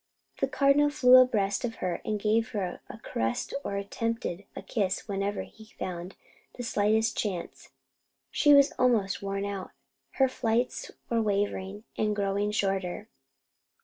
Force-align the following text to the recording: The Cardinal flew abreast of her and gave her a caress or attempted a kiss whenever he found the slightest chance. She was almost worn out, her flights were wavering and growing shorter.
The 0.39 0.47
Cardinal 0.47 0.89
flew 0.89 1.17
abreast 1.17 1.63
of 1.63 1.75
her 1.75 2.01
and 2.03 2.19
gave 2.19 2.49
her 2.53 2.79
a 2.89 2.97
caress 2.97 3.53
or 3.63 3.75
attempted 3.77 4.45
a 4.55 4.63
kiss 4.63 5.07
whenever 5.07 5.43
he 5.43 5.75
found 5.77 6.15
the 6.55 6.63
slightest 6.63 7.15
chance. 7.15 7.69
She 8.31 8.51
was 8.55 8.71
almost 8.79 9.21
worn 9.21 9.45
out, 9.45 9.69
her 10.13 10.27
flights 10.27 10.89
were 11.11 11.21
wavering 11.21 11.83
and 11.99 12.15
growing 12.15 12.49
shorter. 12.49 13.09